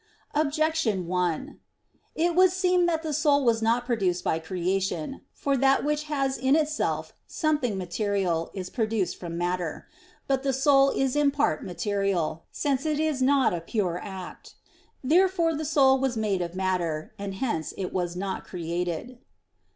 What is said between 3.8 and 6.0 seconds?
produced by creation. For that